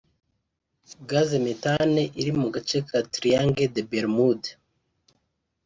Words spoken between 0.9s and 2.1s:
Gaz Methane